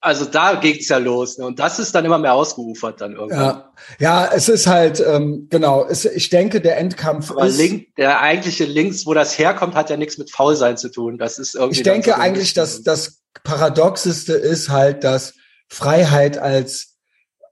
[0.00, 1.38] Also da ging's ja los.
[1.38, 1.46] Ne?
[1.46, 3.38] Und das ist dann immer mehr ausgeufert dann irgendwann.
[3.38, 7.58] Ja, ja es ist halt, ähm, genau, es, ich denke, der Endkampf Aber ist...
[7.58, 11.18] Link, der eigentliche Links, wo das herkommt, hat ja nichts mit Faulsein zu tun.
[11.18, 11.78] Das ist irgendwie...
[11.78, 15.34] Ich denke eigentlich, dass das Paradoxeste ist halt, dass
[15.68, 16.90] Freiheit als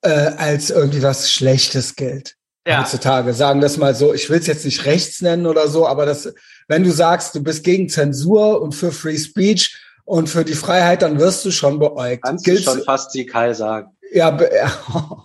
[0.03, 2.35] äh, als irgendwie was Schlechtes gilt.
[2.67, 2.83] Ja.
[2.83, 3.33] Heutzutage.
[3.33, 6.35] Sagen das mal so, ich will es jetzt nicht rechts nennen oder so, aber das,
[6.67, 9.77] wenn du sagst, du bist gegen Zensur und für Free Speech
[10.09, 12.25] und für die Freiheit, dann wirst du schon beäugt.
[12.25, 13.91] Kannst Gilt's, du schon fast die Kai sagen.
[14.13, 14.73] Ja, ja.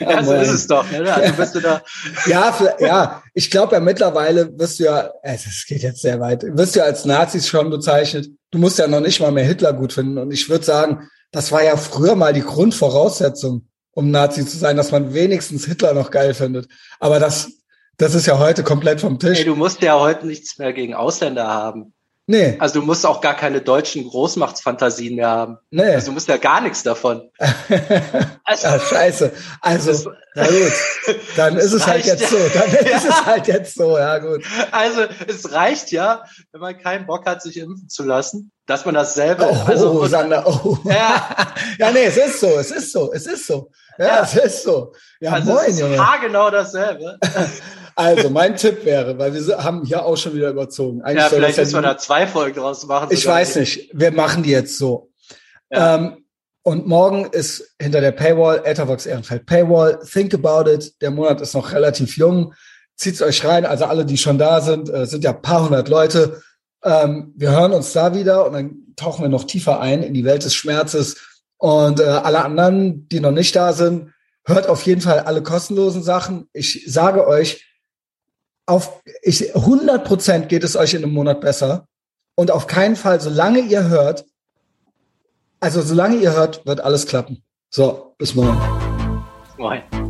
[0.00, 0.90] Ja, so ist es doch.
[0.90, 1.14] Ne?
[1.14, 1.80] Also bist du da
[2.26, 6.18] ja, für, ja, ich glaube ja mittlerweile wirst du ja, es äh, geht jetzt sehr
[6.18, 8.30] weit, wirst du ja als Nazis schon bezeichnet.
[8.50, 10.18] Du musst ja noch nicht mal mehr Hitler gut finden.
[10.18, 14.76] Und ich würde sagen, das war ja früher mal die Grundvoraussetzung, um Nazi zu sein,
[14.76, 16.66] dass man wenigstens Hitler noch geil findet.
[16.98, 17.52] Aber das,
[17.96, 19.38] Das ist ja heute komplett vom Tisch.
[19.38, 21.92] Ey, du musst ja heute nichts mehr gegen Ausländer haben.
[22.30, 22.54] Nee.
[22.60, 25.58] Also du musst auch gar keine deutschen Großmachtsfantasien mehr haben.
[25.70, 25.94] Nee.
[25.94, 27.28] Also du musst ja gar nichts davon.
[28.44, 29.32] Also, ja, scheiße.
[29.60, 30.72] Also, na gut.
[31.34, 32.28] Dann ist es halt jetzt ja.
[32.28, 32.38] so.
[32.54, 32.78] Dann ja.
[32.98, 34.44] ist es halt jetzt so, ja gut.
[34.70, 36.22] Also es reicht ja,
[36.52, 39.48] wenn man keinen Bock hat, sich impfen zu lassen, dass man dasselbe.
[39.50, 40.78] Oh, also, Sander, oh.
[40.84, 41.36] Ja.
[41.80, 43.72] ja, nee, es ist so, es ist so, es ist so.
[43.98, 44.92] Ja, es ist so.
[45.18, 45.98] Ja, also moin, es ist Junge.
[45.98, 47.18] haargenau dasselbe.
[48.00, 51.02] Also, mein Tipp wäre, weil wir haben hier auch schon wieder überzogen.
[51.02, 53.08] Eigentlich ja, vielleicht müssen wir da zwei Folgen draus machen.
[53.10, 53.90] Ich weiß nicht.
[53.92, 55.10] Wir machen die jetzt so.
[55.70, 55.96] Ja.
[55.96, 56.24] Ähm,
[56.62, 59.98] und morgen ist hinter der Paywall, Ethervox Ehrenfeld Paywall.
[60.10, 60.94] Think about it.
[61.00, 62.54] Der Monat ist noch relativ jung.
[62.96, 63.66] Zieht's euch rein.
[63.66, 66.42] Also alle, die schon da sind, äh, sind ja ein paar hundert Leute.
[66.82, 70.24] Ähm, wir hören uns da wieder und dann tauchen wir noch tiefer ein in die
[70.24, 71.16] Welt des Schmerzes.
[71.58, 74.12] Und äh, alle anderen, die noch nicht da sind,
[74.46, 76.48] hört auf jeden Fall alle kostenlosen Sachen.
[76.52, 77.69] Ich sage euch,
[78.70, 81.86] auf ich, 100 Prozent geht es euch in einem Monat besser.
[82.36, 84.24] Und auf keinen Fall, solange ihr hört,
[85.58, 87.42] also solange ihr hört, wird alles klappen.
[87.68, 88.58] So, bis morgen.
[89.58, 90.09] Moin.